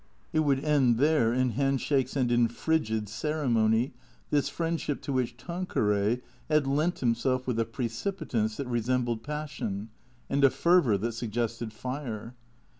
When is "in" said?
1.31-1.51, 2.31-2.47